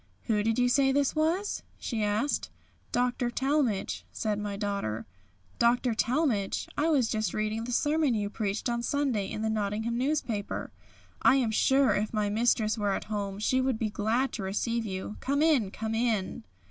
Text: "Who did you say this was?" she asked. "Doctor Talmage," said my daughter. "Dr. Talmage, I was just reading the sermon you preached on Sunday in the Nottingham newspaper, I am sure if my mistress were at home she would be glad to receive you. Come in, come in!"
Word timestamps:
"Who 0.23 0.41
did 0.41 0.57
you 0.57 0.67
say 0.67 0.91
this 0.91 1.15
was?" 1.15 1.61
she 1.77 2.03
asked. 2.03 2.49
"Doctor 2.91 3.29
Talmage," 3.29 4.03
said 4.11 4.39
my 4.39 4.57
daughter. 4.57 5.05
"Dr. 5.59 5.93
Talmage, 5.93 6.67
I 6.75 6.89
was 6.89 7.07
just 7.07 7.35
reading 7.35 7.65
the 7.65 7.71
sermon 7.71 8.15
you 8.15 8.27
preached 8.31 8.67
on 8.67 8.81
Sunday 8.81 9.29
in 9.29 9.43
the 9.43 9.49
Nottingham 9.51 9.99
newspaper, 9.99 10.71
I 11.21 11.35
am 11.35 11.51
sure 11.51 11.93
if 11.93 12.13
my 12.13 12.31
mistress 12.31 12.79
were 12.79 12.93
at 12.93 13.03
home 13.13 13.37
she 13.37 13.61
would 13.61 13.77
be 13.77 13.91
glad 13.91 14.31
to 14.33 14.41
receive 14.41 14.87
you. 14.87 15.17
Come 15.19 15.43
in, 15.43 15.69
come 15.69 15.93
in!" 15.93 16.45